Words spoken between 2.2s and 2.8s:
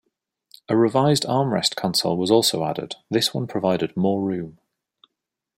also